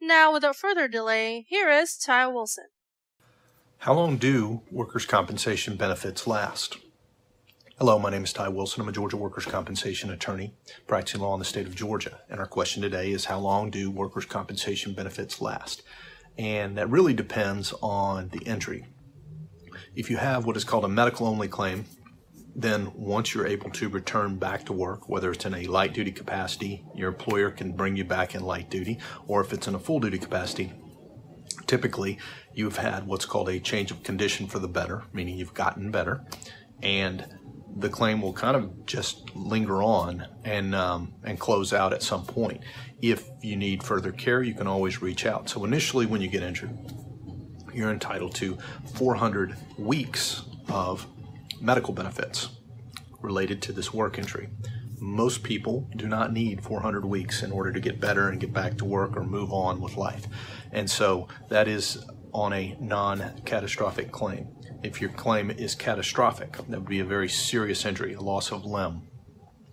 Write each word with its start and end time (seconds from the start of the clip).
Now, 0.00 0.32
without 0.32 0.54
further 0.54 0.86
delay, 0.86 1.44
here 1.48 1.68
is 1.68 1.96
Ty 1.96 2.28
Wilson. 2.28 2.66
How 3.78 3.94
long 3.94 4.16
do 4.16 4.62
workers' 4.70 5.04
compensation 5.04 5.76
benefits 5.76 6.24
last? 6.24 6.76
Hello, 7.78 7.98
my 7.98 8.08
name 8.08 8.22
is 8.22 8.32
Ty 8.32 8.50
Wilson. 8.50 8.80
I'm 8.80 8.88
a 8.88 8.92
Georgia 8.92 9.16
workers' 9.16 9.44
compensation 9.44 10.10
attorney 10.10 10.54
practicing 10.86 11.20
law 11.20 11.34
in 11.34 11.40
the 11.40 11.44
state 11.44 11.66
of 11.66 11.74
Georgia. 11.74 12.20
And 12.30 12.38
our 12.38 12.46
question 12.46 12.80
today 12.80 13.10
is 13.10 13.24
how 13.24 13.40
long 13.40 13.70
do 13.70 13.90
workers' 13.90 14.24
compensation 14.24 14.94
benefits 14.94 15.40
last? 15.40 15.82
And 16.38 16.78
that 16.78 16.88
really 16.88 17.12
depends 17.12 17.74
on 17.82 18.28
the 18.28 18.38
injury. 18.40 18.86
If 19.96 20.10
you 20.10 20.18
have 20.18 20.46
what 20.46 20.56
is 20.56 20.62
called 20.62 20.84
a 20.84 20.88
medical 20.88 21.26
only 21.26 21.48
claim, 21.48 21.86
then 22.58 22.90
once 22.96 23.34
you're 23.34 23.46
able 23.46 23.70
to 23.70 23.88
return 23.88 24.36
back 24.36 24.66
to 24.66 24.72
work, 24.72 25.08
whether 25.08 25.30
it's 25.30 25.46
in 25.46 25.54
a 25.54 25.66
light 25.66 25.94
duty 25.94 26.10
capacity, 26.10 26.84
your 26.92 27.08
employer 27.08 27.52
can 27.52 27.70
bring 27.70 27.96
you 27.96 28.02
back 28.02 28.34
in 28.34 28.42
light 28.42 28.68
duty, 28.68 28.98
or 29.28 29.40
if 29.40 29.52
it's 29.52 29.68
in 29.68 29.76
a 29.76 29.78
full 29.78 30.00
duty 30.00 30.18
capacity, 30.18 30.72
typically 31.68 32.18
you've 32.52 32.78
had 32.78 33.06
what's 33.06 33.24
called 33.24 33.48
a 33.48 33.60
change 33.60 33.92
of 33.92 34.02
condition 34.02 34.48
for 34.48 34.58
the 34.58 34.66
better, 34.66 35.04
meaning 35.12 35.38
you've 35.38 35.54
gotten 35.54 35.92
better, 35.92 36.24
and 36.82 37.38
the 37.76 37.88
claim 37.88 38.20
will 38.20 38.32
kind 38.32 38.56
of 38.56 38.86
just 38.86 39.36
linger 39.36 39.80
on 39.80 40.26
and 40.42 40.74
um, 40.74 41.14
and 41.22 41.38
close 41.38 41.72
out 41.72 41.92
at 41.92 42.02
some 42.02 42.24
point. 42.24 42.64
If 43.00 43.28
you 43.40 43.54
need 43.54 43.84
further 43.84 44.10
care, 44.10 44.42
you 44.42 44.54
can 44.54 44.66
always 44.66 45.00
reach 45.00 45.26
out. 45.26 45.48
So 45.48 45.64
initially, 45.64 46.06
when 46.06 46.20
you 46.20 46.26
get 46.26 46.42
injured, 46.42 46.76
you're 47.72 47.92
entitled 47.92 48.34
to 48.36 48.58
400 48.96 49.56
weeks 49.78 50.42
of 50.68 51.06
medical 51.60 51.94
benefits 51.94 52.48
related 53.20 53.60
to 53.62 53.72
this 53.72 53.92
work 53.92 54.18
injury. 54.18 54.48
Most 55.00 55.42
people 55.42 55.88
do 55.96 56.08
not 56.08 56.32
need 56.32 56.62
400 56.62 57.04
weeks 57.04 57.42
in 57.42 57.52
order 57.52 57.72
to 57.72 57.80
get 57.80 58.00
better 58.00 58.28
and 58.28 58.40
get 58.40 58.52
back 58.52 58.76
to 58.78 58.84
work 58.84 59.16
or 59.16 59.24
move 59.24 59.52
on 59.52 59.80
with 59.80 59.96
life. 59.96 60.26
And 60.72 60.90
so 60.90 61.28
that 61.48 61.68
is 61.68 62.04
on 62.32 62.52
a 62.52 62.76
non 62.80 63.40
catastrophic 63.44 64.10
claim. 64.10 64.48
If 64.82 65.00
your 65.00 65.10
claim 65.10 65.50
is 65.50 65.74
catastrophic, 65.74 66.56
that 66.56 66.70
would 66.70 66.88
be 66.88 67.00
a 67.00 67.04
very 67.04 67.28
serious 67.28 67.84
injury, 67.84 68.14
a 68.14 68.20
loss 68.20 68.52
of 68.52 68.64
limb 68.64 69.02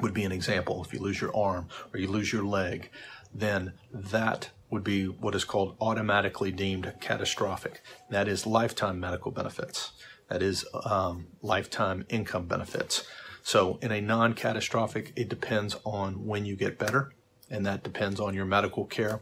would 0.00 0.14
be 0.14 0.24
an 0.24 0.32
example. 0.32 0.84
If 0.84 0.92
you 0.92 1.00
lose 1.00 1.20
your 1.20 1.36
arm 1.36 1.68
or 1.92 2.00
you 2.00 2.08
lose 2.08 2.32
your 2.32 2.44
leg, 2.44 2.90
then 3.34 3.72
that 3.92 4.50
would 4.70 4.84
be 4.84 5.06
what 5.06 5.34
is 5.34 5.44
called 5.44 5.76
automatically 5.80 6.52
deemed 6.52 6.92
catastrophic. 7.00 7.82
That 8.10 8.28
is 8.28 8.46
lifetime 8.46 9.00
medical 9.00 9.30
benefits. 9.30 9.92
That 10.28 10.42
is 10.42 10.64
um, 10.84 11.26
lifetime 11.42 12.04
income 12.08 12.46
benefits. 12.46 13.04
So, 13.42 13.78
in 13.80 13.92
a 13.92 14.00
non 14.00 14.34
catastrophic, 14.34 15.12
it 15.16 15.28
depends 15.28 15.76
on 15.84 16.26
when 16.26 16.44
you 16.44 16.54
get 16.54 16.78
better, 16.78 17.14
and 17.50 17.64
that 17.64 17.82
depends 17.82 18.20
on 18.20 18.34
your 18.34 18.44
medical 18.44 18.84
care, 18.84 19.20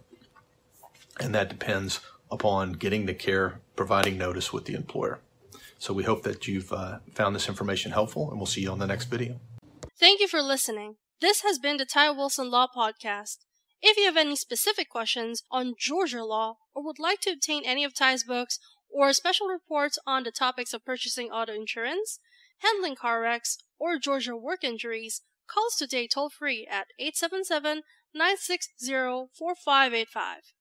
and 1.20 1.34
that 1.34 1.48
depends 1.48 2.00
upon 2.30 2.72
getting 2.72 3.06
the 3.06 3.14
care, 3.14 3.60
providing 3.76 4.18
notice 4.18 4.52
with 4.52 4.64
the 4.64 4.74
employer. 4.74 5.20
So, 5.78 5.94
we 5.94 6.02
hope 6.02 6.24
that 6.24 6.48
you've 6.48 6.72
uh, 6.72 6.98
found 7.14 7.36
this 7.36 7.48
information 7.48 7.92
helpful, 7.92 8.28
and 8.30 8.38
we'll 8.38 8.46
see 8.46 8.62
you 8.62 8.70
on 8.70 8.80
the 8.80 8.86
next 8.86 9.04
video. 9.04 9.38
Thank 9.98 10.20
you 10.20 10.26
for 10.26 10.42
listening. 10.42 10.96
This 11.20 11.42
has 11.42 11.58
been 11.58 11.76
the 11.76 11.86
Ty 11.86 12.10
Wilson 12.10 12.50
Law 12.50 12.66
Podcast. 12.66 13.38
If 13.80 13.96
you 13.96 14.04
have 14.04 14.16
any 14.16 14.36
specific 14.36 14.88
questions 14.88 15.42
on 15.50 15.74
Georgia 15.78 16.24
law 16.24 16.56
or 16.74 16.84
would 16.84 16.98
like 16.98 17.20
to 17.20 17.30
obtain 17.30 17.62
any 17.64 17.84
of 17.84 17.94
Ty's 17.94 18.24
books 18.24 18.58
or 18.96 19.12
special 19.12 19.46
reports 19.46 19.98
on 20.06 20.22
the 20.22 20.30
topics 20.32 20.72
of 20.72 20.82
purchasing 20.82 21.30
auto 21.30 21.52
insurance, 21.52 22.18
handling 22.60 22.96
car 22.96 23.20
wrecks, 23.20 23.58
or 23.78 23.98
Georgia 23.98 24.34
work 24.34 24.64
injuries, 24.64 25.20
call 25.46 25.66
us 25.66 25.76
today 25.76 26.08
toll 26.08 26.30
free 26.30 26.66
at 26.66 26.86
877 26.98 27.82
960 28.14 29.28
4585. 29.38 30.55